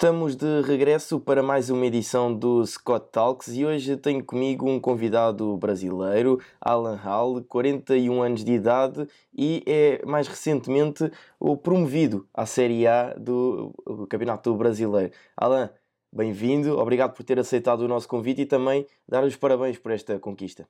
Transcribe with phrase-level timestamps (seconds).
[0.00, 4.80] Estamos de regresso para mais uma edição do Scott Talks e hoje tenho comigo um
[4.80, 12.46] convidado brasileiro, Alan Hall, 41 anos de idade e é mais recentemente o promovido à
[12.46, 13.74] Série A do
[14.08, 15.12] Campeonato Brasileiro.
[15.36, 15.68] Alan,
[16.10, 20.18] bem-vindo, obrigado por ter aceitado o nosso convite e também dar os parabéns por esta
[20.18, 20.66] conquista.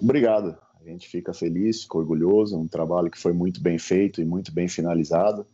[0.00, 4.24] Obrigado, a gente fica feliz, fica orgulhoso, um trabalho que foi muito bem feito e
[4.24, 5.44] muito bem finalizado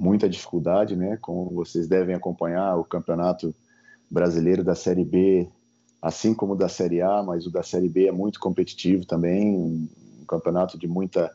[0.00, 1.18] muita dificuldade, né?
[1.20, 3.54] Como vocês devem acompanhar, o campeonato
[4.10, 5.46] brasileiro da Série B,
[6.00, 9.86] assim como da Série A, mas o da Série B é muito competitivo também, um,
[10.26, 11.30] campeonato de muita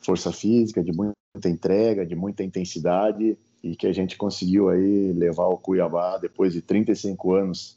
[0.00, 1.14] força física, de muita
[1.46, 6.62] entrega, de muita intensidade e que a gente conseguiu aí levar o Cuiabá depois de
[6.62, 7.76] 35 anos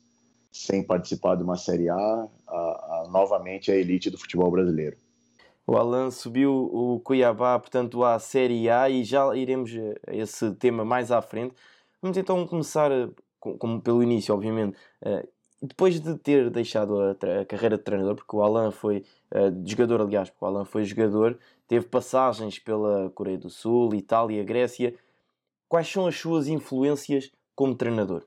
[0.51, 4.95] sem participar de uma Série A, a, a novamente a elite do futebol brasileiro.
[5.65, 9.71] O Alan subiu o Cuiabá, portanto, à Série A e já iremos
[10.07, 11.55] a esse tema mais à frente.
[12.01, 13.07] Vamos então começar, eh,
[13.39, 14.77] como pelo início, obviamente.
[15.01, 15.25] Eh,
[15.61, 19.05] depois de ter deixado a, a carreira de treinador, porque o Alan foi
[19.65, 24.93] jogador, aliás, porque o Alan foi jogador, teve passagens pela Coreia do Sul, Itália, Grécia.
[25.69, 28.23] Quais são as suas influências como treinador?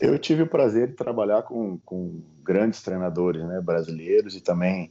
[0.00, 4.90] Eu tive o prazer de trabalhar com, com grandes treinadores né, brasileiros e também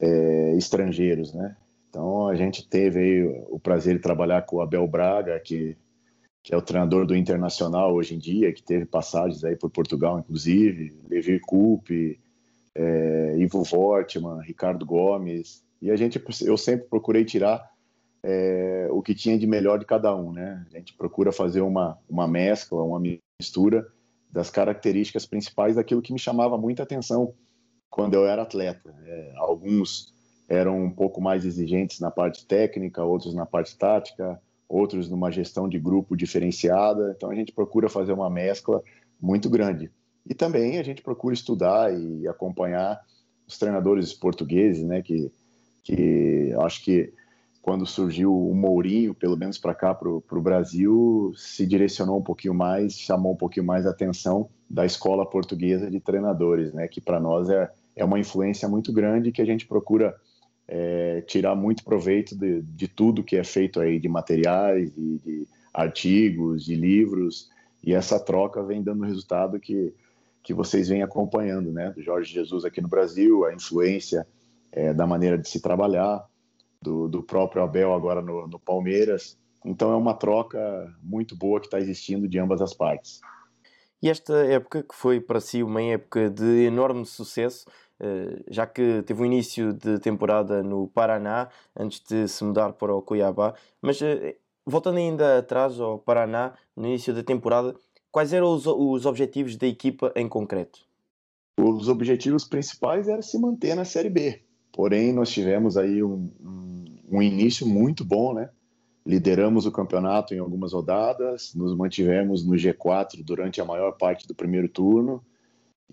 [0.00, 1.56] é, estrangeiros, né?
[1.88, 5.76] Então a gente teve aí o prazer de trabalhar com o Abel Braga, que,
[6.42, 10.18] que é o treinador do Internacional hoje em dia, que teve passagens aí por Portugal,
[10.18, 12.18] inclusive, Levi Coupe,
[12.74, 17.70] é, Ivo Vortman, Ricardo Gomes, e a gente, eu sempre procurei tirar
[18.22, 20.64] é, o que tinha de melhor de cada um, né?
[20.72, 23.02] A gente procura fazer uma, uma mescla, uma
[23.38, 23.86] mistura
[24.30, 27.34] das características principais daquilo que me chamava muita atenção
[27.92, 28.92] quando eu era atleta.
[29.06, 30.12] É, alguns
[30.48, 35.68] eram um pouco mais exigentes na parte técnica, outros na parte tática, outros numa gestão
[35.68, 37.14] de grupo diferenciada.
[37.14, 38.82] Então a gente procura fazer uma mescla
[39.20, 39.90] muito grande.
[40.26, 42.98] E também a gente procura estudar e acompanhar
[43.46, 45.30] os treinadores portugueses, né, que,
[45.84, 47.12] que acho que
[47.60, 52.54] quando surgiu o Mourinho, pelo menos para cá, para o Brasil, se direcionou um pouquinho
[52.54, 57.20] mais, chamou um pouquinho mais a atenção da escola portuguesa de treinadores, né, que para
[57.20, 60.14] nós é, é uma influência muito grande que a gente procura
[60.66, 65.48] é, tirar muito proveito de, de, tudo que é feito aí de materiais, de, de,
[65.72, 67.50] artigos, de livros,
[67.82, 69.92] e essa troca vem dando resultado que,
[70.42, 71.90] que vocês vêm acompanhando, né?
[71.90, 74.26] Do Jorge Jesus aqui no Brasil, a influência
[74.70, 76.24] é, da maneira de se trabalhar,
[76.80, 79.38] do, do próprio Abel agora no, no Palmeiras.
[79.64, 80.58] Então é uma troca
[81.02, 83.20] muito boa que está existindo de ambas as partes.
[84.02, 87.66] E esta época, que foi para si uma época de enorme sucesso,
[88.00, 92.92] eh, já que teve um início de temporada no Paraná, antes de se mudar para
[92.92, 94.36] o Cuiabá, mas eh,
[94.66, 97.76] voltando ainda atrás ao Paraná, no início da temporada,
[98.10, 100.80] quais eram os, os objetivos da equipa em concreto?
[101.60, 104.42] Os objetivos principais era se manter na Série B,
[104.72, 108.50] porém nós tivemos aí um, um, um início muito bom, né?
[109.04, 114.34] Lideramos o campeonato em algumas rodadas, nos mantivemos no G4 durante a maior parte do
[114.34, 115.22] primeiro turno,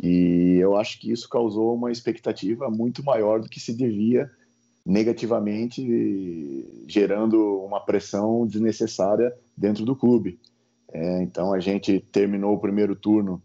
[0.02, 4.30] e eu acho que isso causou uma expectativa muito maior do que se devia,
[4.86, 10.40] negativamente, gerando uma pressão desnecessária dentro do clube.
[10.92, 13.42] É, então a gente terminou o primeiro turno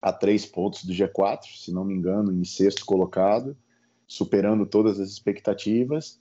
[0.00, 3.56] a três pontos do G4, se não me engano, em sexto colocado,
[4.06, 6.18] superando todas as expectativas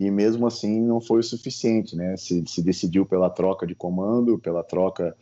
[0.00, 2.16] e mesmo assim não foi o suficiente, né?
[2.16, 5.14] Se, se decidiu pela troca de comando, pela troca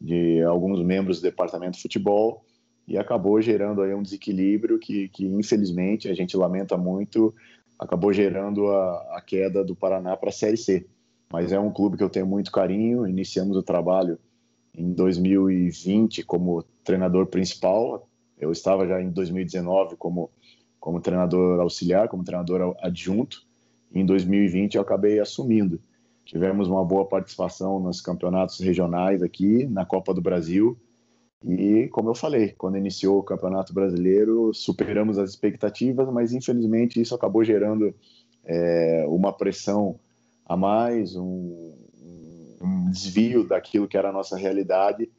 [0.00, 2.42] de alguns membros do departamento de futebol
[2.88, 7.34] e acabou gerando aí um desequilíbrio que, que infelizmente a gente lamenta muito,
[7.78, 10.86] acabou gerando a, a queda do Paraná para a Série C.
[11.30, 13.06] Mas é um clube que eu tenho muito carinho.
[13.06, 14.18] Iniciamos o trabalho
[14.74, 18.08] em 2020 como treinador principal.
[18.38, 20.30] Eu estava já em 2019 como
[20.80, 23.46] como treinador auxiliar, como treinador adjunto.
[23.94, 25.80] Em 2020 eu acabei assumindo.
[26.24, 30.78] Tivemos uma boa participação nos campeonatos regionais aqui, na Copa do Brasil.
[31.44, 37.14] E, como eu falei, quando iniciou o Campeonato Brasileiro, superamos as expectativas, mas infelizmente isso
[37.14, 37.92] acabou gerando
[38.44, 39.98] é, uma pressão
[40.46, 41.74] a mais, um,
[42.62, 45.10] um desvio daquilo que era a nossa realidade.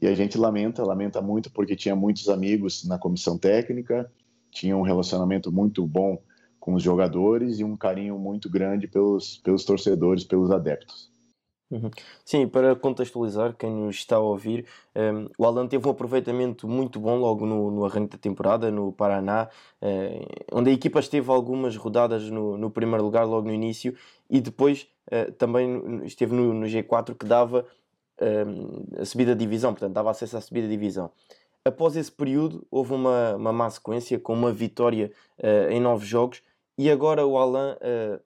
[0.00, 4.10] E a gente lamenta, lamenta muito porque tinha muitos amigos na comissão técnica,
[4.50, 6.18] tinha um relacionamento muito bom
[6.60, 11.10] com os jogadores e um carinho muito grande pelos, pelos torcedores, pelos adeptos.
[11.70, 11.88] Uhum.
[12.24, 16.66] Sim, para contextualizar quem nos está a ouvir, um, ehm, o Alan teve um aproveitamento
[16.66, 19.48] muito bom logo no, no arranque da temporada, no Paraná,
[19.80, 23.94] uh, onde a equipa esteve algumas rodadas no, no primeiro lugar logo no início
[24.28, 27.64] e depois uh, também esteve no, no, G4 que dava
[28.20, 31.12] uh, a subida de divisão, portanto dava acesso à subida de divisão.
[31.64, 35.12] Após esse período houve uma, uma má sequência com uma vitória
[35.68, 36.42] em nove jogos
[36.78, 37.76] e agora o Alan,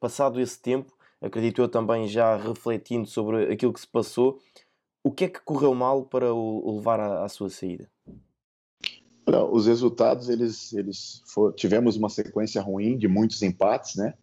[0.00, 4.38] passado esse tempo, acredito eu também já refletindo sobre aquilo que se passou,
[5.02, 7.88] o que é que correu mal para o levar à, à sua saída?
[9.26, 14.14] os resultados, eles, eles for, tivemos uma sequência ruim de muitos empates, né?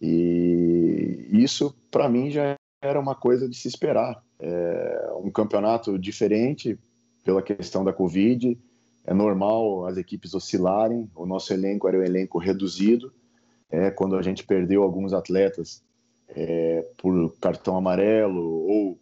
[0.00, 4.22] E isso, para mim, já era uma coisa de se esperar.
[4.38, 6.78] É um campeonato diferente
[7.22, 8.58] pela questão da Covid,
[9.04, 11.10] é normal as equipes oscilarem.
[11.14, 13.12] O nosso elenco era um elenco reduzido.
[13.70, 15.82] É, quando a gente perdeu alguns atletas,
[16.28, 18.98] é, por cartão amarelo ou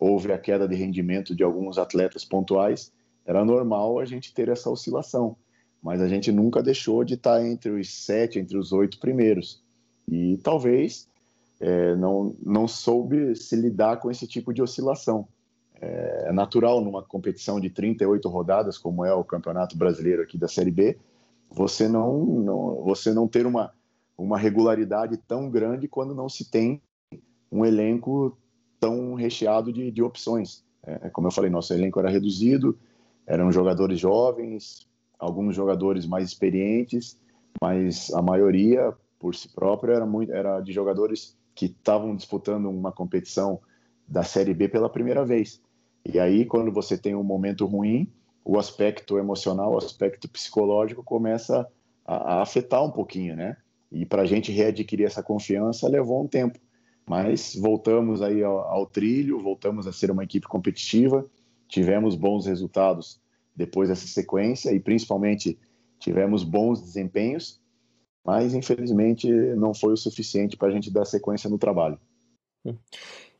[0.00, 2.92] houve a queda de rendimento de alguns atletas pontuais,
[3.24, 5.36] era normal a gente ter essa oscilação.
[5.82, 9.62] Mas a gente nunca deixou de estar entre os sete, entre os oito primeiros.
[10.08, 11.08] E talvez
[11.60, 15.28] é, não, não soube se lidar com esse tipo de oscilação.
[15.80, 20.48] É, é natural numa competição de 38 rodadas, como é o Campeonato Brasileiro aqui da
[20.48, 20.98] Série B,
[21.50, 23.72] você não, não, você não ter uma,
[24.16, 26.80] uma regularidade tão grande quando não se tem
[27.50, 28.36] um elenco
[28.80, 30.64] tão recheado de, de opções.
[30.82, 32.78] É, como eu falei, nosso elenco era reduzido,
[33.26, 34.86] eram jogadores jovens,
[35.18, 37.18] alguns jogadores mais experientes,
[37.60, 42.92] mas a maioria, por si própria, era, muito, era de jogadores que estavam disputando uma
[42.92, 43.60] competição
[44.06, 45.62] da Série B pela primeira vez.
[46.04, 48.12] E aí, quando você tem um momento ruim,
[48.44, 51.66] o aspecto emocional, o aspecto psicológico começa
[52.04, 53.56] a, a afetar um pouquinho, né?
[53.94, 56.58] E para a gente readquirir essa confiança levou um tempo.
[57.08, 61.24] Mas voltamos aí ao, ao, trilho, voltamos a ser uma equipe competitiva,
[61.68, 63.20] tivemos bons resultados
[63.54, 65.58] depois dessa sequência e principalmente
[65.98, 67.60] tivemos bons desempenhos,
[68.24, 71.98] mas infelizmente não foi o suficiente para a gente dar sequência no trabalho.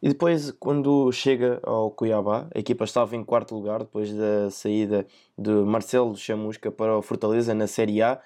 [0.02, 5.06] E depois, quando chega ao Cuiabá, a equipa estava em quarto lugar depois da saída
[5.36, 8.20] de Marcelo Chamusca para o Fortaleza na Série A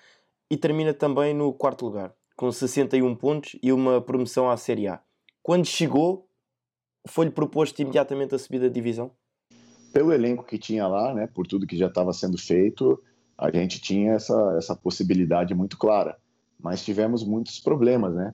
[0.51, 5.01] e termina também no quarto lugar com 61 pontos e uma promoção à Série A.
[5.43, 6.29] Quando chegou,
[7.09, 9.11] foi-lhe proposto imediatamente a subida da divisão?
[9.93, 13.03] Pelo elenco que tinha lá, né, por tudo que já estava sendo feito,
[13.37, 16.17] a gente tinha essa, essa possibilidade muito clara.
[16.63, 18.33] Mas tivemos muitos problemas, né?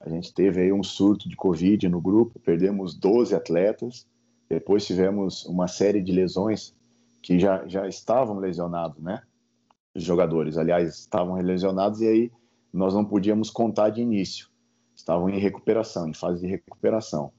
[0.00, 4.06] A gente teve aí um surto de Covid no grupo, perdemos 12 atletas,
[4.48, 6.74] depois tivemos uma série de lesões
[7.20, 9.22] que já, já estavam lesionados, né?
[9.94, 12.32] Os jogadores, aliás, estavam lesionados e aí
[12.72, 14.48] nós não podíamos contar de início.
[14.94, 17.32] Estavam em recuperação, em fase de recuperação.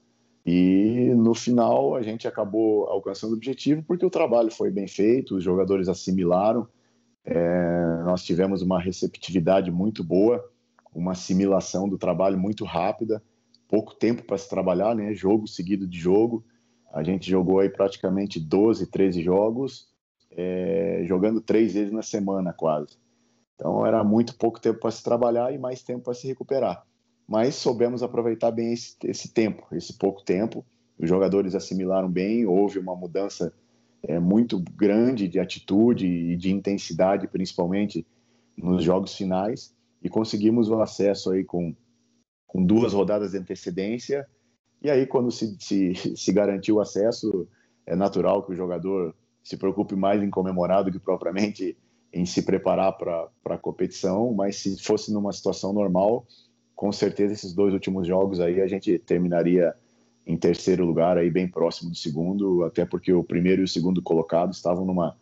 [0.46, 5.36] E no final a gente acabou alcançando o objetivo porque o trabalho foi bem feito,
[5.36, 6.68] os jogadores assimilaram,
[7.24, 10.44] é, nós tivemos uma receptividade muito boa,
[10.94, 13.22] uma assimilação do trabalho muito rápida,
[13.66, 15.14] pouco tempo para se trabalhar, né?
[15.14, 16.44] Jogo seguido de jogo.
[16.92, 19.88] A gente jogou aí praticamente 12, 13 jogos,
[20.30, 22.98] é, jogando três vezes na semana quase.
[23.54, 26.84] Então era muito pouco tempo para se trabalhar e mais tempo para se recuperar.
[27.26, 30.64] Mas soubemos aproveitar bem esse, esse, tempo, esse pouco tempo.
[30.98, 33.52] Os jogadores assimilaram bem, houve uma mudança
[34.02, 38.06] é, muito grande de atitude e de intensidade, principalmente
[38.56, 41.74] nos jogos finais, e conseguimos o acesso aí com,
[42.46, 44.26] com duas rodadas de antecedência.
[44.82, 47.48] E aí, quando se, se, se garantiu o acesso,
[47.86, 51.76] é natural que o jogador se preocupe mais em comemorar do que propriamente
[52.14, 56.24] em se preparar para a competição, mas se fosse numa situação normal,
[56.76, 59.74] com certeza esses dois últimos jogos aí a gente terminaria
[60.24, 64.00] em terceiro lugar aí bem próximo do segundo, até porque o primeiro e o segundo
[64.00, 65.16] colocado estavam numa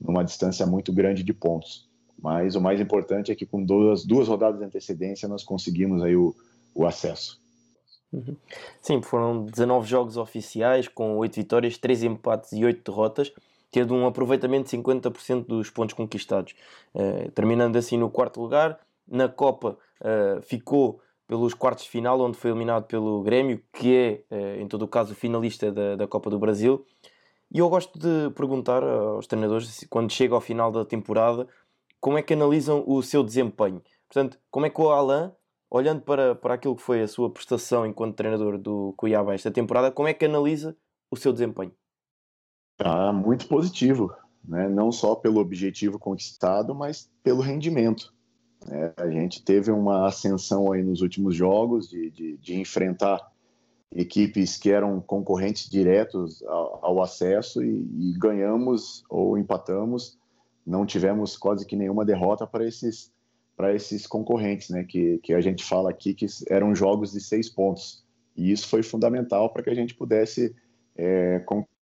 [0.00, 1.88] numa distância muito grande de pontos.
[2.18, 6.14] Mas o mais importante é que com duas, duas rodadas de antecedência nós conseguimos aí
[6.14, 6.34] o,
[6.74, 7.40] o acesso.
[8.12, 8.36] Uhum.
[8.80, 13.32] Sim, foram 19 jogos oficiais com 8 vitórias, 3 empates e 8 derrotas
[13.76, 16.54] tendo um aproveitamento de 50% dos pontos conquistados,
[16.94, 18.80] uh, terminando assim no quarto lugar.
[19.06, 24.60] Na Copa uh, ficou pelos quartos de final, onde foi eliminado pelo Grêmio, que é,
[24.60, 26.86] em todo o caso, o finalista da, da Copa do Brasil.
[27.52, 31.46] E eu gosto de perguntar aos treinadores, quando chega ao final da temporada,
[32.00, 33.82] como é que analisam o seu desempenho.
[34.08, 35.32] Portanto, como é que o Alain,
[35.68, 39.90] olhando para, para aquilo que foi a sua prestação enquanto treinador do Cuiabá esta temporada,
[39.90, 40.76] como é que analisa
[41.10, 41.72] o seu desempenho?
[42.78, 44.12] Ah, muito positivo,
[44.44, 44.68] né?
[44.68, 48.14] não só pelo objetivo conquistado, mas pelo rendimento.
[48.68, 53.20] É, a gente teve uma ascensão aí nos últimos jogos de, de, de enfrentar
[53.94, 60.18] equipes que eram concorrentes diretos ao, ao acesso e, e, ganhamos ou empatamos.
[60.66, 63.14] Não tivemos quase que nenhuma derrota para esses
[63.56, 64.84] para esses concorrentes, né?
[64.84, 68.04] Que, que a gente fala aqui que eram jogos de seis pontos
[68.36, 70.54] e isso foi fundamental para que a gente pudesse
[70.94, 71.75] é, conquistar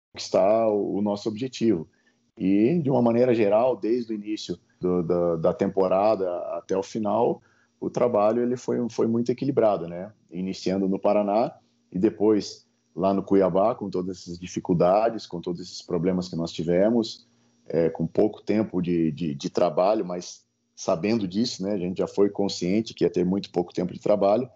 [0.68, 1.88] o, o nosso objetivo.
[2.36, 7.40] E de uma maneira geral, desde o início do, da, da, temporada até o final,
[7.80, 10.12] o trabalho ele foi, foi muito equilibrado, né?
[10.30, 11.52] Iniciando no Paraná
[11.92, 16.52] e depois lá no Cuiabá, com todas essas dificuldades, com todos esses problemas que nós
[16.52, 17.26] tivemos,
[17.66, 20.44] é, com pouco tempo de, de, de, trabalho, mas
[20.76, 21.72] sabendo disso, né?
[21.72, 24.48] A gente já foi consciente que ia ter muito pouco tempo de trabalho.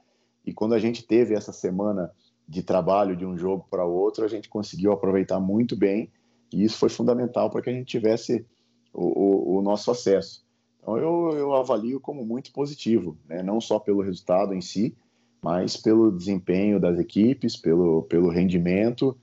[0.44, 2.12] E quando a gente teve essa semana
[2.48, 6.10] de trabalho de um jogo para outro, a gente conseguiu aproveitar muito bem
[6.52, 8.46] e isso foi fundamental para que a gente tivesse
[8.92, 10.42] o, o, o nosso acesso.
[10.80, 13.42] Então eu, eu, avalio como muito positivo, né?
[13.42, 14.96] não só pelo resultado em si,
[15.42, 19.16] mas pelo desempenho das equipes, pelo, pelo rendimento,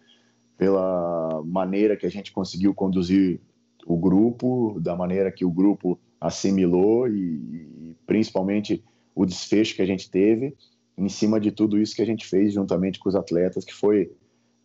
[0.55, 3.41] pela maneira que a gente conseguiu conduzir
[3.88, 8.84] o grupo, da maneira que o grupo assimilou e, e principalmente
[9.15, 10.55] o desfecho que a gente teve
[10.97, 14.11] em cima de tudo isso que a gente fez juntamente com os atletas, que foi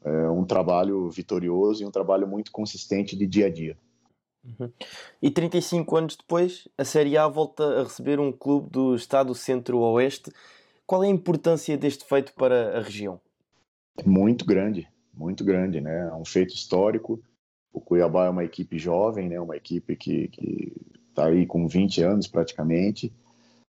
[0.04, 3.76] é, um trabalho vitorioso e um trabalho muito consistente de dia a dia.
[4.44, 4.70] Uhum.
[5.20, 10.32] E 35 anos depois, a Série A volta a receber um clube do estado centro-oeste.
[10.86, 13.20] Qual é a importância deste feito para a região?
[14.04, 16.08] Muito grande, muito grande, né?
[16.08, 17.22] É um feito histórico.
[17.72, 19.38] O Cuiabá é uma equipe jovem, né?
[19.38, 20.30] Uma equipe que
[21.10, 23.12] está aí com 20 anos praticamente.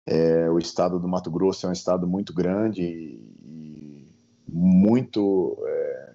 [0.06, 4.08] É, o estado do Mato Grosso é um estado muito grande e
[4.48, 6.12] muito é,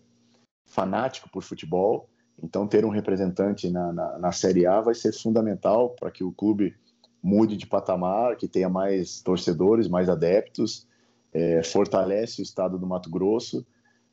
[0.65, 2.09] fanático por futebol.
[2.41, 6.31] Então, ter um representante na, na, na Série A vai ser fundamental para que o
[6.31, 6.75] clube
[7.23, 10.87] mude de patamar, que tenha mais torcedores, mais adeptos,
[11.33, 13.65] é, fortalece o estado do Mato Grosso.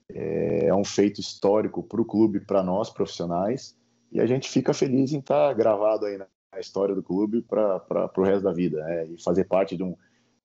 [0.08, 3.76] É, é um feito histórico para o clube, para nós profissionais,
[4.10, 6.26] e a gente fica feliz em estar tá gravado aí na,
[6.60, 9.06] história do clube para o resto da vida né?
[9.06, 9.96] e fazer parte de um,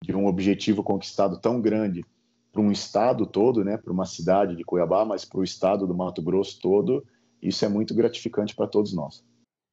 [0.04, 2.06] de um objetivo conquistado tão grande
[2.52, 5.94] para um estado todo, né, para uma cidade de Cuiabá, mas para o estado do
[5.94, 7.06] Mato Grosso todo,
[7.42, 9.24] isso é muito gratificante para todos nós.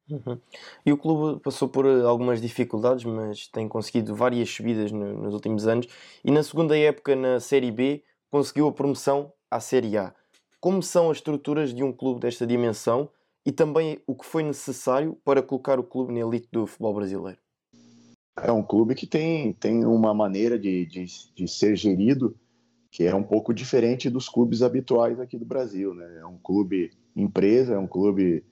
[0.09, 0.39] Uhum.
[0.85, 5.33] E o clube passou por eh, algumas dificuldades, mas tem conseguido várias subidas no, nos
[5.33, 5.87] últimos anos.
[6.23, 10.13] E na segunda época, na Série B, conseguiu a promoção à Série A.
[10.61, 13.09] Como são as estruturas de um clube desta dimensão
[13.47, 17.39] e também o que foi necessário para colocar o clube na elite do futebol brasileiro?
[18.35, 22.35] É um clube que tem, tem uma maneira de, de, de ser gerido
[22.91, 25.93] que é um pouco diferente dos clubes habituais aqui do Brasil.
[25.93, 26.17] Né?
[26.19, 28.43] É um clube empresa, é um clube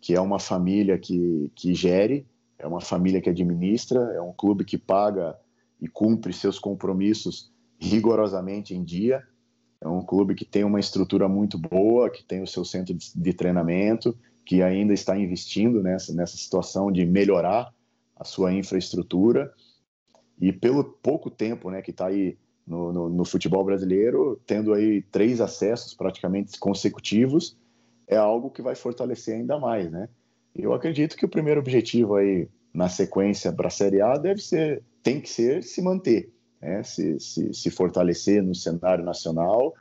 [0.00, 2.24] que é uma família que, que gere,
[2.56, 5.36] é uma família que administra, é um clube que paga
[5.80, 9.20] e cumpre seus compromissos rigorosamente em dia.
[9.80, 13.10] É um clube que tem uma estrutura muito boa, que tem o seu centro de,
[13.14, 17.72] de treinamento, que ainda está investindo nessa, nessa situação de melhorar
[18.16, 19.52] a sua infraestrutura.
[20.40, 22.36] E pelo pouco tempo né, que está aí
[22.66, 27.56] no, no, no, futebol brasileiro, tendo aí três acessos praticamente consecutivos,
[28.06, 30.08] é algo que vai fortalecer ainda mais, né?
[30.54, 34.82] Eu acredito que o primeiro objetivo aí na sequência para a Série A deve ser,
[35.02, 36.82] tem que ser se manter, né?
[36.82, 39.74] se, se, se fortalecer no cenário nacional,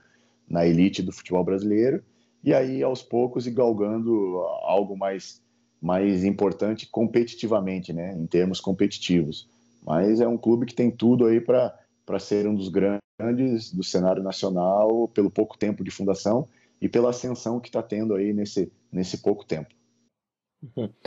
[0.48, 2.03] na elite do futebol brasileiro,
[2.43, 5.41] e aí aos poucos ir galgando algo mais,
[5.81, 8.13] mais importante competitivamente, né?
[8.13, 9.47] em termos competitivos.
[9.85, 13.83] Mas é um clube que tem tudo aí para para ser um dos grandes do
[13.83, 16.47] cenário nacional pelo pouco tempo de fundação
[16.81, 19.73] e pela ascensão que está tendo aí nesse, nesse pouco tempo.
[20.75, 20.89] Uhum.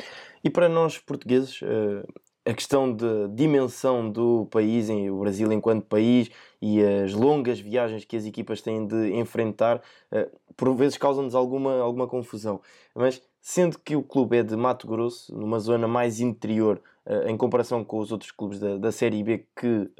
[0.45, 2.07] E para nós portugueses, eh,
[2.47, 6.31] a questão de dimensão do país, o Brasil enquanto país
[6.63, 11.81] e as longas viagens que as equipas têm de enfrentar, eh, por vezes causam-nos alguma,
[11.81, 12.61] alguma confusão.
[12.95, 17.37] Mas sendo que o clube é de Mato Grosso, numa zona mais interior, uh, em
[17.37, 19.91] comparação com os outros clubes da, da Série B que uh,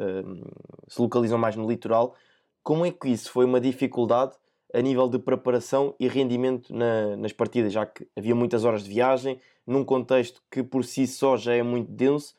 [0.89, 2.17] se localizam mais no litoral,
[2.63, 4.33] como é que isso foi uma dificuldade
[4.77, 8.91] a nível de preparação e rendimento na, nas partidas, já que havia muitas horas de
[8.91, 12.35] viagem, num contexto que por si só já é muito denso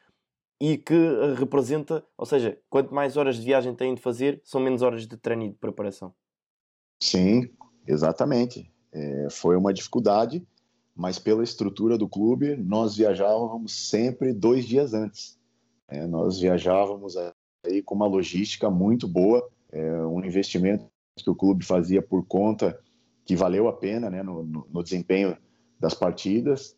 [0.62, 0.94] e que
[1.36, 5.18] representa, ou seja, quanto mais horas de viagem têm de fazer, são menos horas de
[5.18, 6.14] treino e de preparação.
[7.02, 7.50] Sim,
[7.88, 8.72] exatamente.
[8.92, 10.48] É, foi uma dificuldade,
[10.96, 15.40] mas pela estrutura do clube, nós viajávamos sempre dois dias antes.
[15.88, 17.16] É, nós viajávamos
[17.66, 20.86] aí com uma logística muito boa, é, um investimento
[21.24, 22.80] que o clube fazia por conta
[23.26, 25.38] que valeu a pena né, no, no, desempenho
[25.80, 26.78] das partidas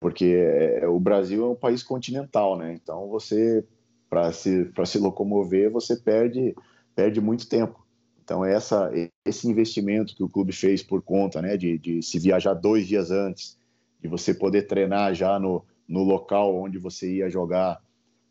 [0.00, 2.74] porque é, o Brasil é um país continental, né?
[2.74, 3.64] Então você
[4.08, 6.54] para se para se locomover você perde
[6.94, 7.84] perde muito tempo.
[8.22, 8.90] Então essa
[9.24, 13.10] esse investimento que o clube fez por conta, né, de, de se viajar dois dias
[13.10, 13.58] antes,
[14.00, 17.80] de você poder treinar já no, no local onde você ia jogar,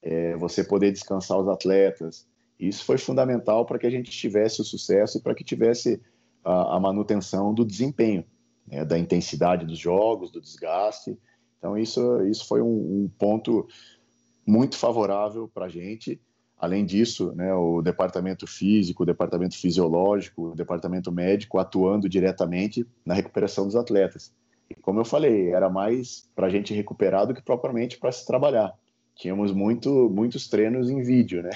[0.01, 2.27] é, você poder descansar os atletas,
[2.59, 6.01] isso foi fundamental para que a gente tivesse o sucesso e para que tivesse
[6.43, 8.24] a, a manutenção do desempenho,
[8.67, 11.17] né, da intensidade dos jogos, do desgaste
[11.65, 13.67] então, isso, isso foi um, um ponto
[14.45, 16.21] muito favorável para a gente.
[16.55, 23.15] Além disso, né, o departamento físico, o departamento fisiológico, o departamento médico atuando diretamente na
[23.15, 24.31] recuperação dos atletas.
[24.69, 28.27] E como eu falei, era mais para a gente recuperar do que propriamente para se
[28.27, 28.71] trabalhar.
[29.15, 31.50] Tínhamos muito, muitos treinos em vídeo, né,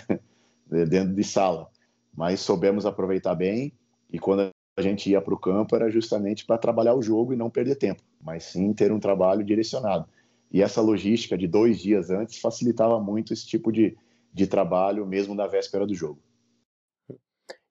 [0.69, 1.69] dentro de sala,
[2.15, 3.73] mas soubemos aproveitar bem.
[4.11, 7.35] E quando a gente ia para o campo era justamente para trabalhar o jogo e
[7.35, 10.07] não perder tempo, mas sim ter um trabalho direcionado.
[10.51, 13.97] E essa logística de dois dias antes facilitava muito esse tipo de,
[14.33, 16.19] de trabalho, mesmo na véspera do jogo.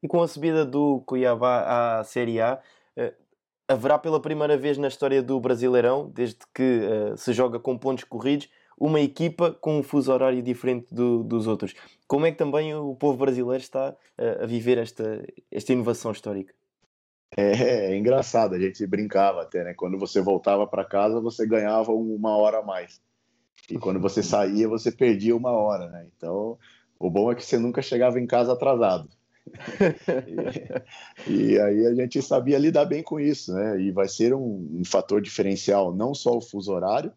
[0.03, 2.61] E com a subida do Cuiabá à Série A,
[2.97, 3.15] eh,
[3.67, 8.05] haverá pela primeira vez na história do Brasileirão, desde que eh, se joga com pontos
[8.05, 11.75] corridos, uma equipa com um fuso horário diferente do, dos outros.
[12.07, 16.55] Como é que também o povo brasileiro está eh, a viver esta, esta inovação histórica?
[17.37, 19.75] É, é, engraçado, a gente brincava até, né?
[19.75, 23.01] Quando você voltava para casa, você ganhava uma hora a mais.
[23.71, 26.07] E quando você saía, você perdia uma hora, né?
[26.17, 26.59] Então,
[26.99, 29.09] o bom é que você nunca chegava em casa atrasado.
[31.27, 33.81] e, e, aí a gente sabia lidar bem com isso, né?
[33.81, 37.13] E vai ser um, um fator diferencial, não só o fuso horário,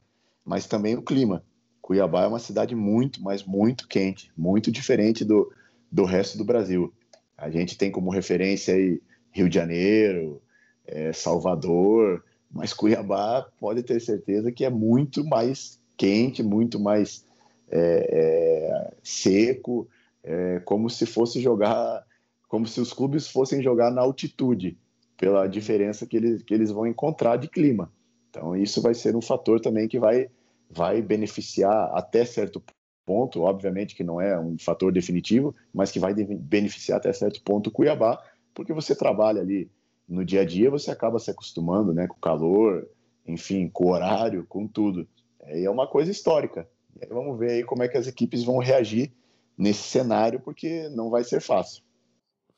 [0.45, 1.43] mas também o clima.
[1.91, 5.51] Cuiabá é uma cidade muito, mas muito quente, muito diferente do,
[5.91, 6.93] do resto do Brasil.
[7.37, 10.41] A gente tem como referência aí Rio de Janeiro,
[10.87, 17.25] é, Salvador, mas Cuiabá pode ter certeza que é muito mais quente, muito mais
[17.69, 19.85] é, é, seco,
[20.23, 22.05] é, como se fosse jogar,
[22.47, 24.77] como se os clubes fossem jogar na altitude,
[25.17, 27.91] pela diferença que eles, que eles vão encontrar de clima.
[28.29, 30.29] Então isso vai ser um fator também que vai,
[30.73, 32.63] vai beneficiar até certo
[33.05, 37.67] ponto, obviamente que não é um fator definitivo, mas que vai beneficiar até certo ponto
[37.67, 39.69] o Cuiabá, porque você trabalha ali
[40.07, 42.87] no dia a dia, você acaba se acostumando, né, com o calor,
[43.25, 45.07] enfim, com o horário, com tudo.
[45.41, 46.67] É, é uma coisa histórica.
[47.01, 49.11] E vamos ver aí como é que as equipes vão reagir
[49.57, 51.83] nesse cenário, porque não vai ser fácil.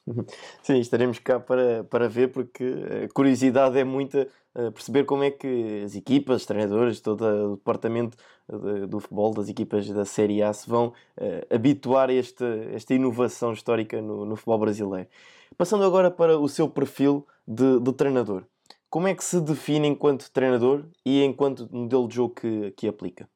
[0.63, 2.63] Sim, estaremos cá para, para ver, porque
[3.05, 4.27] a curiosidade é muita
[4.73, 9.49] perceber como é que as equipas, os treinadores, todo o departamento de, do futebol, das
[9.49, 10.87] equipas da Série A, se vão
[11.17, 15.09] uh, habituar a esta, esta inovação histórica no, no futebol brasileiro.
[15.57, 18.43] Passando agora para o seu perfil de, de, treinador.
[18.89, 23.27] Como é que se define enquanto treinador e enquanto modelo de jogo que, que aplica?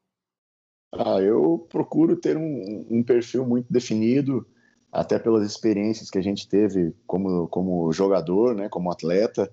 [0.94, 4.48] Ah, eu procuro ter um, um, perfil muito definido,
[4.92, 9.52] até pelas experiências que a gente teve como, como jogador, né, como atleta.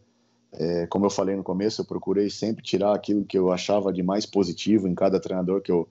[0.57, 4.03] É, como eu falei no começo, eu procurei sempre tirar aquilo que eu achava de
[4.03, 5.89] mais positivo em cada treinador que eu,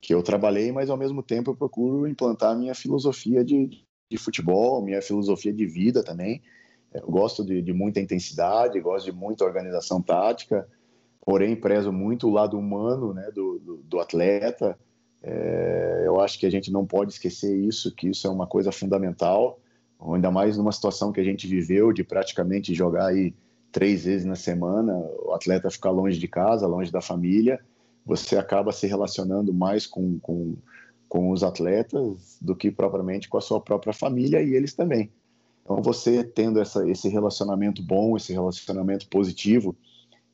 [0.00, 4.16] que eu trabalhei, mas ao mesmo tempo eu procuro implantar a minha filosofia de, de
[4.16, 6.40] futebol, minha filosofia de vida também.
[6.94, 10.68] Eu gosto de, de muita intensidade, gosto de muita organização tática,
[11.20, 14.78] porém prezo muito o lado humano né, do, do, do atleta.
[15.22, 18.70] É, eu acho que a gente não pode esquecer isso, que isso é uma coisa
[18.70, 19.60] fundamental,
[20.00, 23.34] ainda mais numa situação que a gente viveu de praticamente jogar aí
[23.72, 24.92] três vezes na semana,
[25.24, 27.60] o atleta ficar longe de casa, longe da família,
[28.04, 30.56] você acaba se relacionando mais com, com
[31.10, 35.10] com os atletas do que propriamente com a sua própria família e eles também.
[35.64, 39.76] Então, você tendo essa, esse relacionamento bom, esse relacionamento positivo,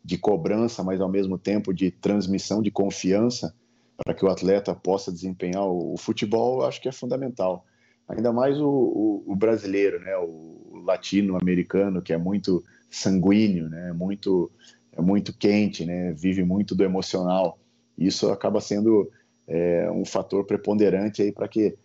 [0.04, 3.54] de cobrança, mas ao mesmo tempo de transmissão de confiança,
[3.96, 7.64] para que o atleta possa desempenhar o, o futebol, eu acho que é fundamental.
[8.06, 14.50] Ainda mais o, o, o brasileiro, né, o, latino-americano, que é muito sanguíneo, né, muito,
[14.92, 17.58] é muito quente, né, vive muito do emocional.
[17.98, 19.10] Isso acaba sendo
[19.46, 21.76] é um fator preponderante aí para que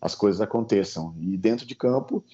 [0.00, 1.14] as coisas aconteçam.
[1.20, 2.24] E dentro de campo,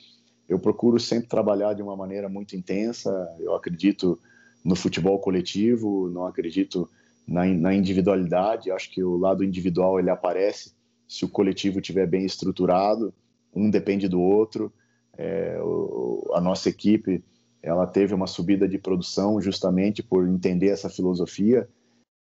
[0.48, 3.10] eu procuro sempre trabalhar de uma maneira muito intensa.
[3.40, 4.18] Eu acredito
[4.64, 6.88] no futebol coletivo, não acredito
[7.26, 8.70] na, na individualidade.
[8.70, 10.72] Acho que o lado individual ele aparece
[11.08, 13.12] se o coletivo estiver bem estruturado.
[13.52, 14.72] Um depende do outro.
[15.18, 17.24] É, o, a nossa equipe
[17.66, 21.68] ela teve uma subida de produção justamente por entender essa filosofia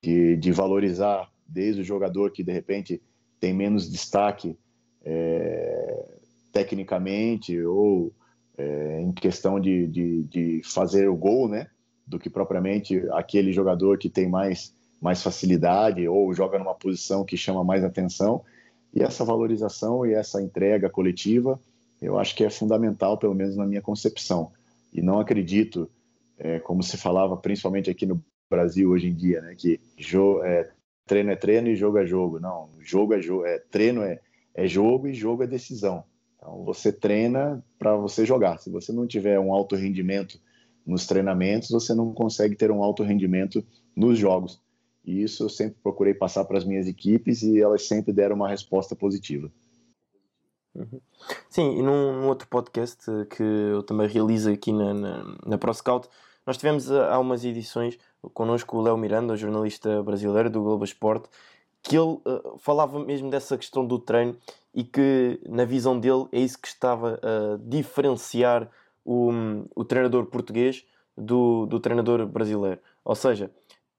[0.04, 3.02] de, de valorizar desde o jogador que de repente
[3.40, 4.58] tem menos destaque
[5.06, 6.06] é,
[6.52, 8.12] tecnicamente ou
[8.58, 11.68] é, em questão de, de, de, fazer o gol, né?
[12.06, 17.38] Do que propriamente aquele jogador que tem mais, mais facilidade ou joga numa posição que
[17.38, 18.44] chama mais atenção.
[18.94, 21.58] E essa valorização e essa entrega coletiva,
[22.02, 24.52] eu acho que é fundamental, pelo menos na minha concepção.
[24.94, 25.90] E não acredito,
[26.38, 29.56] é, como se falava principalmente aqui no Brasil hoje em dia, né?
[29.56, 29.80] Que
[30.44, 30.70] é,
[31.06, 32.40] treino é treino e jogo é jogo.
[32.40, 34.20] Não, jogo é jogo, é, treino é,
[34.54, 36.04] é jogo e jogo é decisão.
[36.36, 38.58] Então você treina para você jogar.
[38.60, 40.40] Se você não tiver um alto rendimento
[40.86, 43.64] nos treinamentos, você não consegue ter um alto rendimento
[43.96, 44.60] nos jogos.
[45.06, 48.50] E isso eu sempre procurei passar para as minhas equipes e elas sempre deram uma
[48.50, 49.52] resposta positiva.
[50.74, 51.02] Uhum.
[51.50, 56.08] Sim, e num, num, outro podcast que eu também realizo aqui na, na, na ProScout,
[56.46, 58.00] nós tivemos eh, há umas edições
[58.34, 61.28] connosco o Léo Miranda, jornalista brasileiro do Globo Esporte,
[61.84, 64.38] que ele uh, falava mesmo dessa questão do treino
[64.74, 68.70] e que, na visão dele, é isso que estava a diferenciar
[69.04, 69.32] o,
[69.76, 70.86] o treinador português
[71.18, 72.80] do, do treinador brasileiro.
[73.04, 73.52] Ou seja,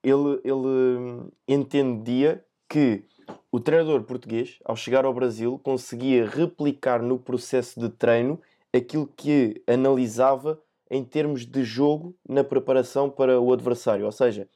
[0.02, 3.04] ele, ele hum, entendia que
[3.52, 8.40] o treinador português, ao chegar ao Brasil, conseguia replicar no processo de treino
[8.72, 10.58] aquilo que analisava
[10.90, 14.06] em termos de jogo na preparação para o adversário.
[14.06, 14.48] Ou seja,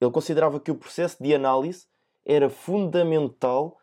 [0.00, 1.86] ele considerava que o processo de análise
[2.24, 3.76] era fundamental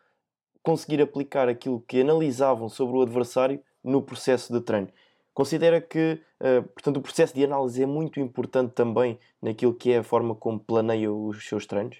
[0.62, 4.88] conseguir aplicar aquilo que analisavam sobre o adversário no processo de treino.
[5.34, 9.98] Considera que, uh, portanto, o processo de análise é muito importante também naquilo que é
[9.98, 11.98] a forma como planeia os seus treinos?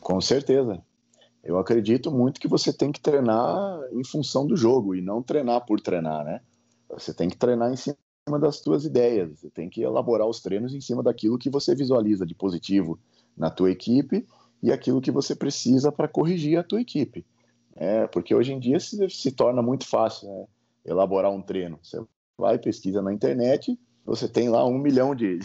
[0.00, 0.82] Com certeza.
[1.42, 5.64] Eu acredito muito que você tem que treinar em função do jogo e não treinar
[5.64, 6.40] por treinar, né?
[6.90, 7.96] Você tem que treinar em cima
[8.40, 12.26] das suas ideias, você tem que elaborar os treinos em cima daquilo que você visualiza
[12.26, 12.98] de positivo
[13.36, 14.26] na tua equipe
[14.62, 17.24] e aquilo que você precisa para corrigir a tua equipe.
[17.74, 20.46] É, porque hoje em dia se, se torna muito fácil né,
[20.84, 21.78] elaborar um treino.
[21.82, 22.02] Você
[22.36, 25.38] vai, pesquisa na internet, você tem lá um milhão de,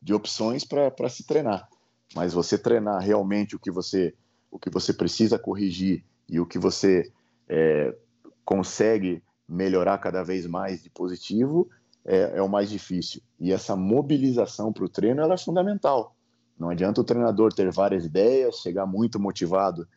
[0.00, 1.68] de opções para se treinar.
[2.14, 4.14] Mas você treinar realmente o que você,
[4.52, 7.10] o que você precisa corrigir e o que você
[7.48, 7.96] é,
[8.44, 11.68] consegue melhorar cada vez mais de positivo
[12.04, 13.22] é, é o mais difícil.
[13.40, 16.14] E essa mobilização para o treino é fundamental.
[16.58, 19.88] Não adianta o treinador ter várias ideias, chegar muito motivado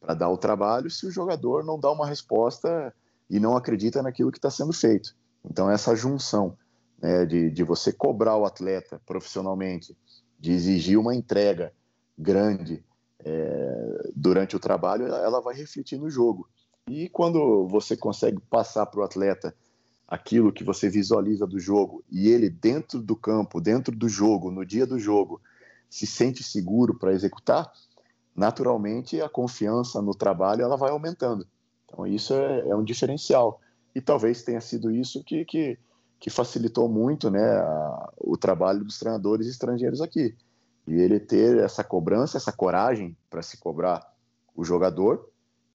[0.00, 2.94] para dar o trabalho se o jogador não dá uma resposta
[3.28, 5.14] e não acredita naquilo que está sendo feito.
[5.44, 6.56] Então, essa junção
[7.00, 9.96] né, de, de você cobrar o atleta profissionalmente,
[10.40, 11.72] de exigir uma entrega
[12.16, 12.82] grande
[13.24, 16.48] é, durante o trabalho, ela vai refletir no jogo.
[16.88, 19.54] E quando você consegue passar para o atleta
[20.06, 24.64] aquilo que você visualiza do jogo e ele dentro do campo, dentro do jogo, no
[24.64, 25.40] dia do jogo,
[25.90, 27.70] se sente seguro para executar,
[28.34, 31.46] naturalmente a confiança no trabalho ela vai aumentando.
[31.84, 33.60] Então isso é, é um diferencial
[33.94, 35.78] e talvez tenha sido isso que, que,
[36.18, 40.34] que facilitou muito né, a, o trabalho dos treinadores estrangeiros aqui.
[40.88, 44.10] E ele ter essa cobrança, essa coragem para se cobrar
[44.56, 45.28] o jogador,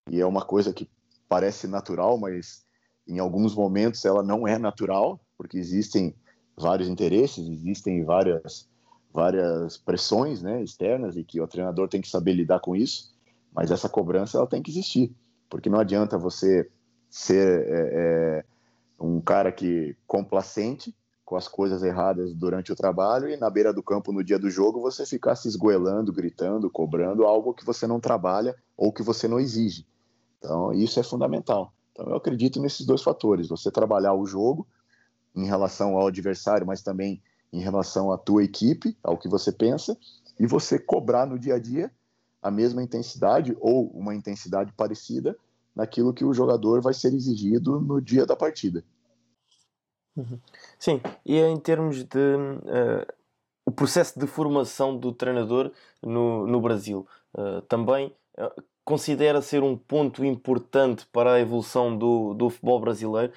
[0.09, 0.89] e é uma coisa que
[1.29, 2.65] parece natural, mas
[3.07, 6.15] em alguns momentos ela não é natural, porque existem
[6.57, 8.67] vários interesses, existem várias
[9.13, 13.13] várias pressões né, externas e que o treinador tem que saber lidar com isso,
[13.53, 15.15] mas essa cobrança ela tem que existir,
[15.47, 16.67] porque não adianta você
[17.11, 18.45] ser é, é,
[18.99, 20.95] um cara que complacente
[21.33, 24.51] com as coisas erradas durante o trabalho e na beira do campo no dia do
[24.51, 29.27] jogo você ficar se esgoelando, gritando, cobrando algo que você não trabalha ou que você
[29.27, 29.87] não exige.
[30.37, 31.73] Então isso é fundamental.
[31.91, 34.67] Então eu acredito nesses dois fatores: você trabalhar o jogo
[35.35, 37.19] em relação ao adversário, mas também
[37.51, 39.97] em relação à tua equipe, ao que você pensa,
[40.39, 41.91] e você cobrar no dia a dia
[42.43, 45.35] a mesma intensidade ou uma intensidade parecida
[45.75, 48.83] naquilo que o jogador vai ser exigido no dia da partida.
[50.15, 50.39] Uhum.
[50.77, 53.13] Sim, e em termos de uh,
[53.65, 55.71] o processo de formação do treinador
[56.01, 62.33] no, no Brasil, uh, também uh, considera ser um ponto importante para a evolução do,
[62.33, 63.31] do futebol brasileiro,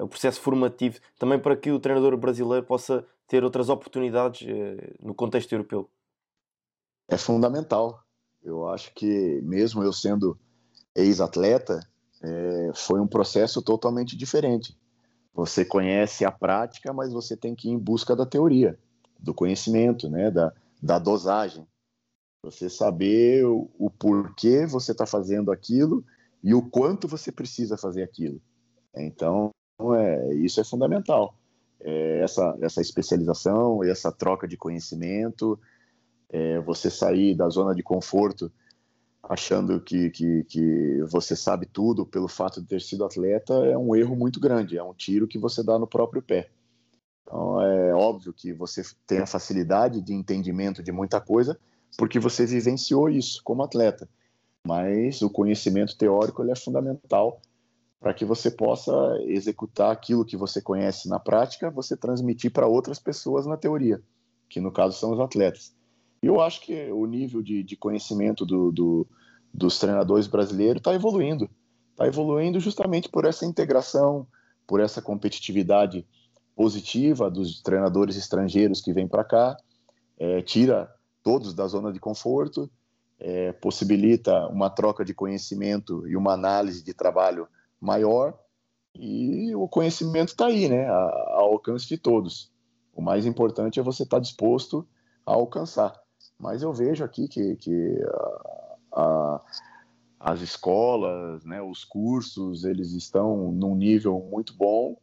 [0.00, 4.48] o processo formativo, também para que o treinador brasileiro possa ter outras oportunidades
[4.98, 5.90] no contexto europeu?
[7.06, 8.02] É fundamental.
[8.42, 10.38] Eu acho que, mesmo eu sendo
[10.94, 11.80] ex-atleta,
[12.22, 14.74] é, foi um processo totalmente diferente.
[15.38, 18.76] Você conhece a prática, mas você tem que ir em busca da teoria,
[19.16, 20.32] do conhecimento, né?
[20.32, 21.64] da, da dosagem.
[22.44, 26.04] Você saber o, o porquê você está fazendo aquilo
[26.42, 28.42] e o quanto você precisa fazer aquilo.
[28.96, 29.50] Então,
[29.94, 31.36] é, isso é fundamental.
[31.78, 35.56] É, essa, essa especialização, essa troca de conhecimento,
[36.30, 38.50] é, você sair da zona de conforto
[39.22, 43.94] achando que, que, que, você sabe tudo pelo fato de ter sido atleta é um
[43.94, 46.50] erro muito grande, é um tiro que você dá no próprio pé.
[47.22, 51.58] Então é óbvio que você tem a facilidade de entendimento de muita coisa
[51.96, 54.08] porque você vivenciou isso como atleta,
[54.66, 57.40] mas o conhecimento teórico ele é fundamental
[58.00, 58.92] para que você possa
[59.26, 64.00] executar aquilo que você conhece na prática, você transmitir para outras pessoas na teoria,
[64.48, 65.74] que no caso são os atletas.
[66.22, 69.06] Eu acho que o nível de, de conhecimento do, do,
[69.52, 71.48] dos treinadores brasileiros está evoluindo.
[71.92, 74.26] Está evoluindo justamente por essa integração,
[74.66, 76.06] por essa competitividade
[76.54, 79.56] positiva dos treinadores estrangeiros que vêm para cá,
[80.18, 82.68] é, tira todos da zona de conforto,
[83.18, 87.46] é, possibilita uma troca de conhecimento e uma análise de trabalho
[87.80, 88.36] maior,
[88.94, 92.50] e o conhecimento está aí, né, ao alcance de todos.
[92.92, 94.86] O mais importante é você estar tá disposto
[95.24, 95.94] a alcançar.
[96.38, 97.98] Mas eu vejo aqui que, que
[98.92, 99.44] a, a,
[100.20, 104.96] as escolas, né, os cursos, eles estão num nível muito bom,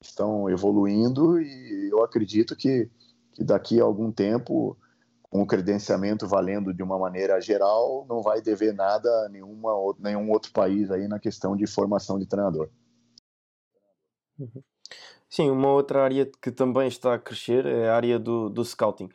[0.00, 2.88] estão evoluindo e eu acredito que,
[3.32, 4.76] que daqui a algum tempo,
[5.22, 10.30] com o credenciamento valendo de uma maneira geral, não vai dever nada a nenhuma, nenhum
[10.30, 12.68] outro país aí na questão de formação de treinador.
[15.28, 19.10] Sim, uma outra área que também está a crescer é a área do, do scouting.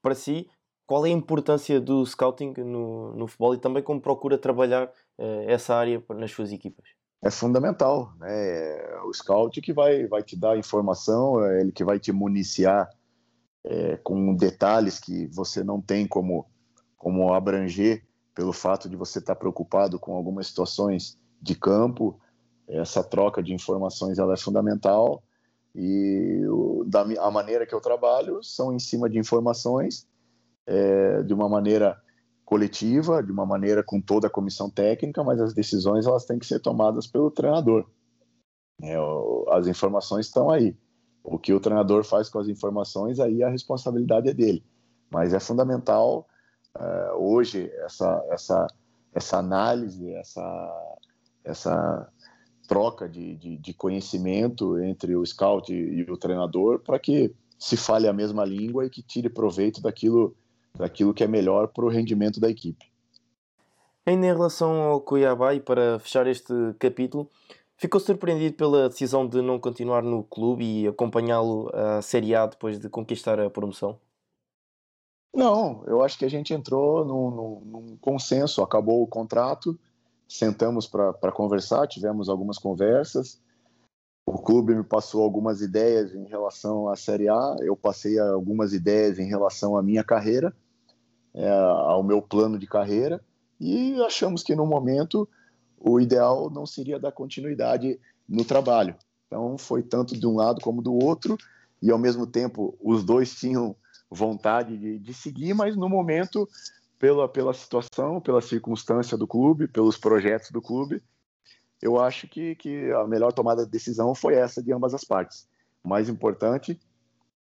[0.00, 0.48] Para si,
[0.86, 4.86] qual é a importância do scouting no, no futebol e também como procura trabalhar
[5.18, 6.86] uh, essa área nas suas equipas?
[7.22, 8.28] É fundamental, né?
[8.28, 12.88] É o scout que vai, vai te dar informação, é ele que vai te municiar
[13.64, 16.46] é, com detalhes que você não tem como,
[16.96, 22.20] como abranger pelo fato de você estar preocupado com algumas situações de campo.
[22.68, 25.22] Essa troca de informações ela é fundamental
[25.74, 30.06] e o, da, a maneira que eu trabalho são em cima de informações
[30.66, 32.00] é, de uma maneira
[32.44, 36.46] coletiva, de uma maneira com toda a comissão técnica, mas as decisões elas têm que
[36.46, 37.86] ser tomadas pelo treinador.
[38.82, 38.96] É,
[39.50, 40.76] as informações estão aí.
[41.24, 44.64] O que o treinador faz com as informações, aí a responsabilidade é dele.
[45.10, 46.26] Mas é fundamental
[46.78, 48.66] é, hoje essa, essa,
[49.12, 51.00] essa análise, essa,
[51.44, 52.08] essa
[52.68, 57.76] troca de, de, de conhecimento entre o scout e, e o treinador para que se
[57.76, 60.36] fale a mesma língua e que tire proveito daquilo
[60.78, 62.84] daquilo que é melhor para o rendimento da equipe.
[64.04, 67.28] Ainda em relação ao Cuiabá, e para fechar este capítulo,
[67.76, 72.78] ficou surpreendido pela decisão de não continuar no clube e acompanhá-lo à Série A depois
[72.78, 73.98] de conquistar a promoção?
[75.34, 79.78] Não, eu acho que a gente entrou num, num, num consenso, acabou o contrato,
[80.28, 83.40] sentamos para conversar, tivemos algumas conversas.
[84.24, 89.18] O clube me passou algumas ideias em relação à Série A, eu passei algumas ideias
[89.18, 90.54] em relação à minha carreira
[91.36, 93.22] é, ao meu plano de carreira
[93.60, 95.28] e achamos que no momento
[95.78, 98.96] o ideal não seria dar continuidade no trabalho.
[99.26, 101.36] Então foi tanto de um lado como do outro
[101.82, 103.76] e ao mesmo tempo os dois tinham
[104.10, 106.48] vontade de, de seguir, mas no momento
[106.98, 111.02] pela pela situação, pela circunstância do clube, pelos projetos do clube,
[111.82, 115.46] eu acho que, que a melhor tomada de decisão foi essa de ambas as partes.
[115.84, 116.80] O mais importante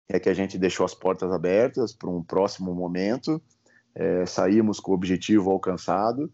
[0.09, 3.41] é que a gente deixou as portas abertas para um próximo momento
[3.97, 6.31] é, saímos com o objetivo alcançado,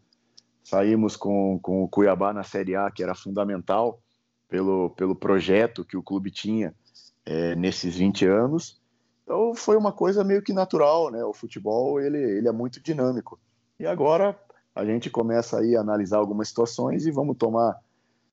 [0.65, 4.01] saímos com, com o Cuiabá na Série A, que era fundamental
[4.49, 6.75] pelo, pelo projeto que o clube tinha
[7.25, 8.83] é, nesses 20 anos.
[9.23, 11.25] Então foi uma coisa meio que natural, né?
[11.25, 13.39] O futebol ele, ele é muito dinâmico.
[13.79, 14.37] E agora
[14.75, 17.79] a gente começa aí a analisar algumas situações e vamos tomar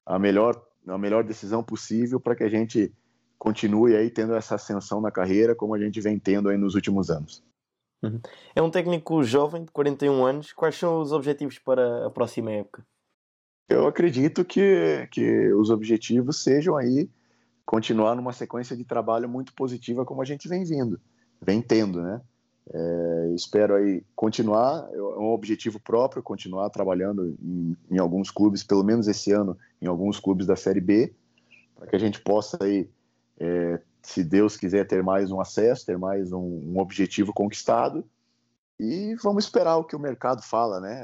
[0.03, 2.91] a melhor, a melhor decisão possível para que a gente
[3.37, 7.11] continue aí tendo essa ascensão na carreira como a gente vem tendo aí nos últimos
[7.11, 7.43] anos.
[8.01, 8.19] Uhum.
[8.55, 10.53] É um técnico jovem, de 41 anos.
[10.53, 12.85] Quais são os objetivos para a próxima época?
[13.67, 17.09] Eu acredito que, que os objetivos sejam aí
[17.65, 20.99] continuar numa sequência de trabalho muito positiva como a gente vem vindo,
[21.39, 22.19] vem tendo, né?
[22.71, 28.83] É, espero aí continuar, é um objetivo próprio, continuar trabalhando em, em, alguns clubes, pelo
[28.83, 31.13] menos esse ano, em alguns clubes da Série B,
[31.75, 32.89] para que a gente possa aí
[33.39, 38.03] é, se Deus quiser ter mais um acesso, ter mais um, um, objetivo conquistado.
[38.79, 41.03] E vamos esperar o que o mercado fala, né?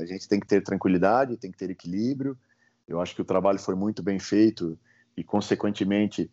[0.00, 2.38] A gente tem que ter tranquilidade, tem que ter equilíbrio.
[2.86, 4.78] Eu acho que o trabalho foi muito bem feito
[5.16, 6.30] e consequentemente,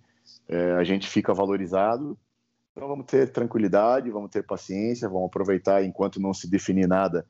[0.47, 2.17] é, a gente fica valorizado.
[2.71, 7.25] Então, vamos ter tranquilidade, vamos ter paciência, vamos aproveitar enquanto não se definir nada,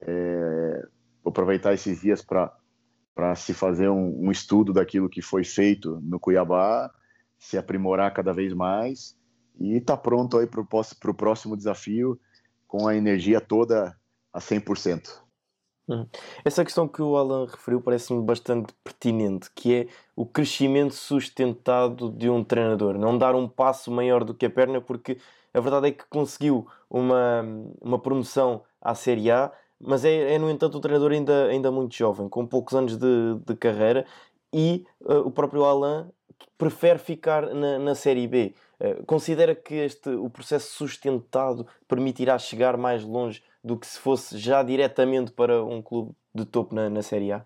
[0.00, 0.86] é,
[1.24, 6.90] aproveitar esses dias para se fazer um, um, estudo daquilo que foi feito no Cuiabá,
[7.38, 9.16] se aprimorar cada vez mais
[9.58, 12.18] e estar tá pronto aí para o próximo desafio
[12.66, 13.96] com a energia toda
[14.32, 15.28] a 100%.
[15.88, 16.06] Uhum.
[16.44, 22.28] Essa questão que o Alan referiu parece-me bastante pertinente, que é o crescimento sustentado de
[22.28, 25.18] um treinador, não dar um passo maior do que a perna, porque
[25.54, 27.42] a verdade é que conseguiu uma,
[27.80, 31.94] uma promoção à Série A, mas é, é, no entanto um treinador ainda, ainda muito
[31.94, 34.04] jovem, com poucos anos de, de carreira,
[34.52, 36.10] e uh, o próprio Alain
[36.56, 38.54] prefere ficar na, na Série B.
[38.80, 44.38] Uh, considera que este, o processo sustentado permitirá chegar mais longe do que se fosse
[44.38, 47.44] já diretamente para um clube de topo na, na Série A?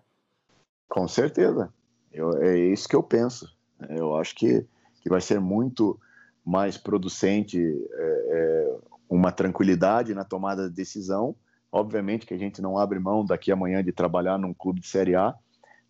[0.87, 1.73] Com certeza.
[2.11, 3.51] Eu, é isso que eu penso.
[3.89, 4.65] Eu acho que,
[5.01, 5.99] que vai ser muito
[6.45, 8.75] mais producente é, é,
[9.09, 11.35] uma tranquilidade na tomada de decisão
[11.73, 15.15] Obviamente que a gente não abre mão daqui amanhã de trabalhar num clube de Série
[15.15, 15.33] A,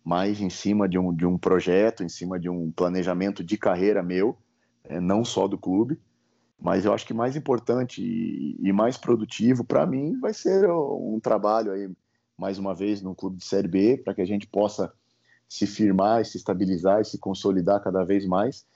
[0.04, 4.02] mas em cima de um, de um projeto, em cima de um planejamento de carreira
[4.02, 4.36] meu,
[4.84, 5.98] é, não só do clube.
[6.60, 11.18] Mas eu acho que mais importante e, e mais produtivo para mim vai ser um
[11.20, 11.90] trabalho aí,
[12.36, 14.92] mais uma vez, no clube de Série B, para que a gente possa
[15.48, 18.66] se firmar, se estabilizar e se consolidar cada vez mais,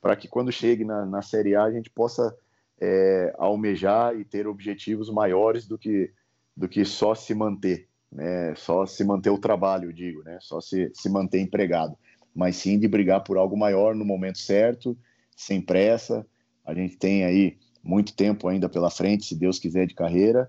[0.00, 2.34] para que quando chegue na, na Série A a gente possa
[2.80, 6.12] é, almejar e ter objetivos maiores do que
[6.56, 8.54] do que só se manter, né?
[8.56, 10.38] Só se manter o trabalho, digo, né?
[10.40, 11.96] Só se, se manter empregado,
[12.34, 14.96] mas sim de brigar por algo maior no momento certo,
[15.36, 16.26] sem pressa.
[16.64, 20.48] A gente tem aí muito tempo ainda pela frente, se Deus quiser, de carreira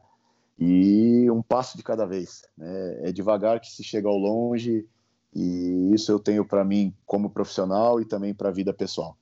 [0.60, 2.44] e um passo de cada vez.
[2.58, 3.10] Né?
[3.10, 4.86] É devagar que se chega ao longe
[5.34, 9.18] e isso eu tenho para mim como profissional e também para a vida pessoal.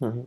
[0.00, 0.26] Uhum.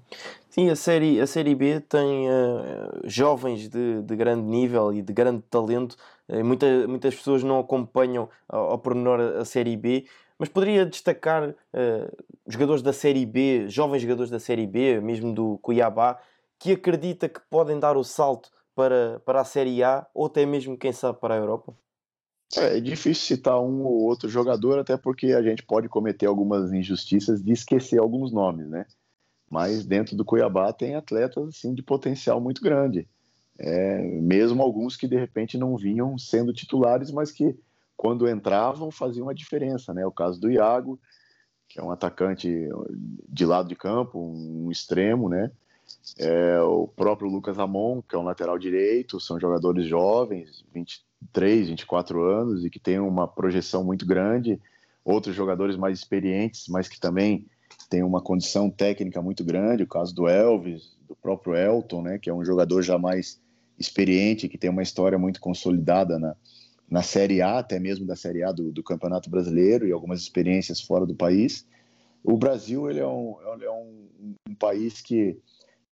[0.50, 5.14] Sim, a série, a série B tem uh, jovens de, de grande nível e de
[5.14, 5.96] grande talento.
[6.28, 10.06] Uh, muita, muitas pessoas não acompanham ao, ao pormenor a, série B,
[10.38, 11.56] mas poderia destacar uh,
[12.46, 16.20] jogadores da série B, jovens jogadores da série B, mesmo do Cuiabá,
[16.60, 20.78] que acredita que podem dar o salto para, para a série A ou até mesmo,
[20.78, 21.74] quem sabe, para a Europa?
[22.58, 26.74] É, é difícil citar um ou outro jogador, até porque a gente pode cometer algumas
[26.74, 28.86] injustiças de esquecer alguns nomes, né?
[29.52, 33.06] Mas dentro do Cuiabá tem atletas assim de potencial muito grande.
[33.60, 37.60] É, mesmo alguns que de repente não vinham sendo titulares, mas que
[37.98, 40.06] quando entravam faziam uma diferença, né?
[40.06, 40.98] O caso do Iago,
[41.68, 42.70] que é um atacante
[43.28, 45.52] de lado de campo, um extremo, né?
[46.18, 52.24] É, o próprio Lucas Amon, que é um lateral direito, são jogadores jovens, 23, 24
[52.24, 54.60] anos e que têm uma projeção muito grande.
[55.04, 57.46] Outros jogadores mais experientes, mas que também
[57.90, 62.30] tem uma condição técnica muito grande, o caso do Elvis, do próprio Elton, né, que
[62.30, 63.40] é um jogador já mais
[63.78, 66.36] experiente, que tem uma história muito consolidada na,
[66.90, 70.82] na Série A, até mesmo da Série A do, do Campeonato Brasileiro e algumas experiências
[70.82, 71.66] fora do país.
[72.24, 75.38] O Brasil ele é, um, ele é um, um país que,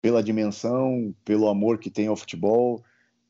[0.02, 2.82] pela dimensão, pelo amor que tem ao futebol,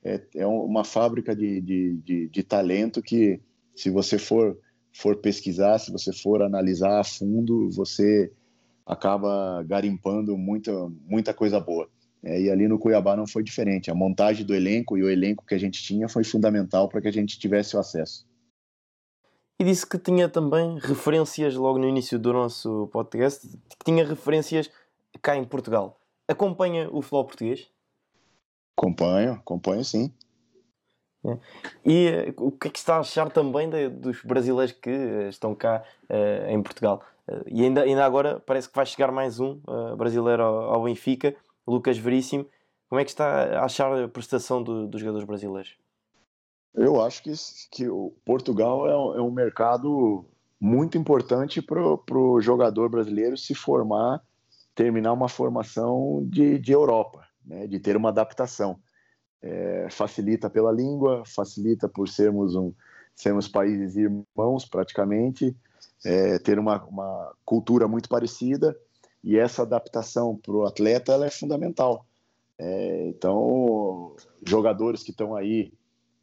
[0.03, 3.41] é, é uma fábrica de, de, de, de talento que,
[3.75, 4.59] se você for,
[4.93, 8.33] for pesquisar, se você for analisar a fundo, você
[8.89, 10.73] acaba garimpando muita,
[11.07, 11.89] muita coisa boa.
[12.25, 13.91] É, e ali no Cuiabá não foi diferente.
[13.91, 17.09] A montagem do elenco e o elenco que a gente tinha foi fundamental para que
[17.09, 18.27] a gente tivesse o acesso.
[19.61, 24.71] E disse que tinha também referências logo no início do nosso podcast, que tinha referências
[25.21, 26.01] cá em Portugal.
[26.27, 27.69] Acompanha o futebol português?
[28.77, 30.13] Acompanho, acompanho sim.
[31.25, 31.39] É.
[31.85, 35.29] E eh, o que é que está a achar também de, dos brasileiros que eh,
[35.29, 37.03] estão cá uh, em Portugal?
[37.29, 40.85] Uh, e ainda, ainda agora parece que vai chegar mais um uh, brasileiro ao, ao,
[40.85, 41.37] Benfica,
[41.67, 42.47] Lucas Veríssimo.
[42.89, 45.77] Como é que está a achar a prestação do, dos jogadores brasileiros?
[46.75, 47.33] Eu acho que,
[47.71, 50.25] que o Portugal é um, é um mercado
[50.61, 54.23] muito importante para o jogador brasileiro se formar,
[54.75, 58.79] terminar uma formação de, de Europa, né, de ter uma adaptação
[59.43, 62.73] é, facilita pela língua, facilita por sermos um
[63.15, 65.57] sermos países irmãos praticamente,
[66.05, 68.77] é, ter uma, uma cultura muito parecida
[69.23, 72.07] e essa adaptação para o atleta ela é fundamental.
[72.59, 75.73] É, então, jogadores que estão aí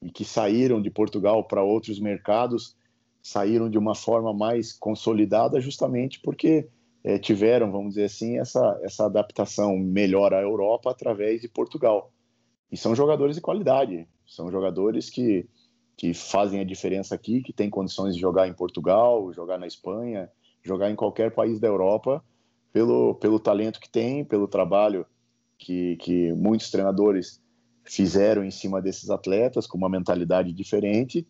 [0.02, 2.76] e que saíram de Portugal para outros mercados
[3.22, 6.68] saíram de uma forma mais consolidada justamente porque
[7.04, 12.12] é, tiveram, vamos dizer assim, essa, essa adaptação melhor à Europa através de Portugal.
[12.72, 15.48] E são jogadores de qualidade, são jogadores que,
[15.98, 20.30] que fazem a diferença aqui, que têm condições de jogar em Portugal, jogar na Espanha,
[20.62, 22.24] jogar em qualquer país da Europa
[22.74, 25.06] pelo, pelo talento que tem, pelo trabalho
[25.58, 27.42] que, que muitos treinadores
[27.84, 31.26] fizeram em cima desses atletas com uma mentalidade diferente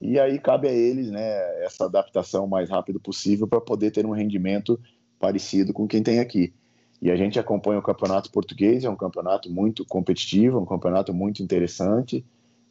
[0.00, 4.04] e aí cabe a eles né, essa adaptação o mais rápido possível para poder ter
[4.04, 4.78] um rendimento
[5.18, 6.52] parecido com quem tem aqui.
[7.00, 11.42] E a gente acompanha o campeonato português, é um campeonato muito competitivo, um campeonato muito
[11.42, 12.24] interessante,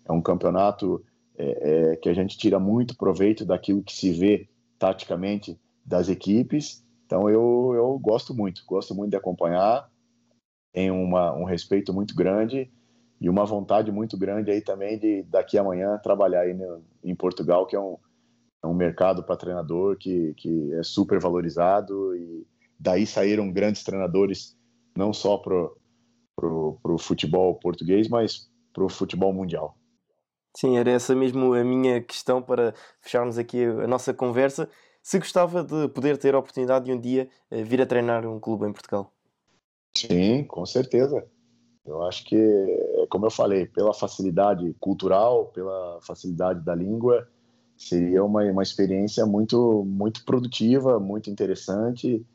[0.03, 1.03] é um campeonato
[1.37, 4.47] é, é, que a gente tira muito proveito daquilo que se vê
[4.79, 6.83] taticamente das equipes.
[7.05, 9.89] Então eu, eu gosto muito, gosto muito de acompanhar,
[10.73, 12.71] tenho uma, um respeito muito grande
[13.21, 17.65] e uma vontade muito grande aí também de daqui amanhã trabalhar aí no, em Portugal,
[17.65, 17.97] que é um,
[18.63, 22.45] é um mercado para treinador que, que é super valorizado e
[22.79, 24.57] daí saíram grandes treinadores
[24.97, 25.53] não só para
[26.41, 29.77] o futebol português, mas para o futebol mundial.
[30.55, 34.69] Sim, era essa mesmo a minha questão para fecharmos aqui a nossa conversa.
[35.03, 38.39] Se gostava de poder ter a oportunidade de um dia eh, vir a treinar um
[38.39, 39.11] clube em Portugal?
[39.95, 41.25] Sim, com certeza.
[41.85, 42.37] Eu acho que,
[43.09, 47.27] como eu falei, pela facilidade cultural, pela facilidade da língua,
[47.77, 52.25] seria uma, uma experiência muito, muito produtiva, muito interessante.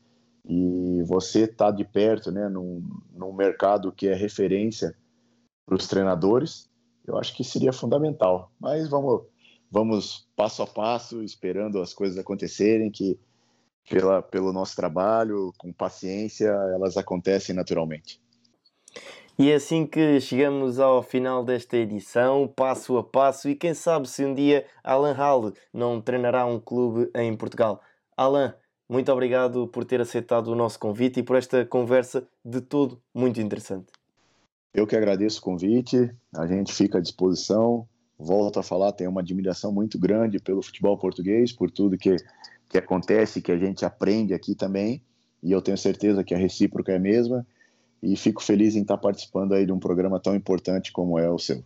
[0.47, 2.81] E você tá de perto, né, num,
[3.13, 4.95] num mercado que é referência
[5.65, 6.70] para os treinadores,
[7.05, 8.51] eu acho que seria fundamental.
[8.59, 9.23] Mas vamos,
[9.69, 13.19] vamos passo a passo, esperando as coisas acontecerem, que
[13.89, 18.21] pela, pelo nosso trabalho, com paciência, elas acontecem naturalmente.
[19.39, 24.07] E é assim que chegamos ao final desta edição, passo a passo, e quem sabe
[24.07, 27.81] se um dia Alan Hall não treinará um clube em Portugal.
[28.15, 28.53] Alan,
[28.87, 33.41] muito obrigado por ter aceitado o nosso convite e por esta conversa de todo muito
[33.41, 33.87] interessante.
[34.73, 37.87] Eu que agradeço o convite, a gente fica à disposição.
[38.17, 42.15] Volto a falar, tenho uma admiração muito grande pelo futebol português, por tudo que,
[42.69, 45.03] que acontece, que a gente aprende aqui também,
[45.41, 47.45] e eu tenho certeza que a recíproca é a mesma
[48.01, 51.37] e fico feliz em estar participando aí de um programa tão importante como é o
[51.37, 51.63] seu.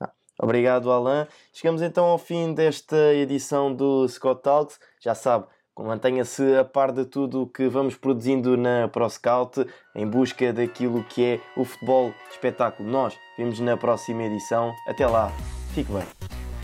[0.00, 1.26] Ah, obrigado, Alain.
[1.52, 4.78] Chegamos então ao fim desta edição do Scott Talks.
[5.00, 5.46] Já sabe,
[5.78, 11.24] mantenha-se a par de tudo o que vamos produzindo na ProScout em busca daquilo que
[11.24, 12.88] é o futebol espetáculo.
[12.88, 14.74] Nós vemos na próxima edição.
[14.86, 15.32] Até lá,
[15.74, 16.04] fique bem.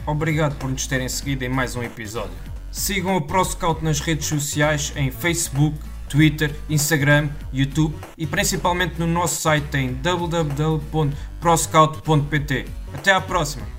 [0.07, 2.37] Obrigado por nos terem seguido em mais um episódio.
[2.71, 5.79] Sigam o ProScout nas redes sociais em Facebook,
[6.09, 12.65] Twitter, Instagram, YouTube e principalmente no nosso site em www.proscout.pt.
[12.95, 13.78] Até à próxima!